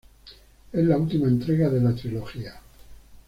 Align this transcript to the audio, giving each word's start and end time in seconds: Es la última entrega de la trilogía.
Es 0.73 0.83
la 0.83 0.97
última 0.97 1.27
entrega 1.27 1.69
de 1.69 1.79
la 1.79 1.93
trilogía. 1.93 2.59